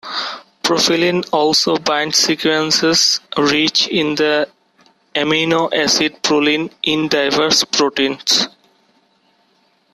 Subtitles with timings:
[0.63, 4.49] Profilin also binds sequences rich in the
[5.13, 8.47] amino acid proline in diverse proteins.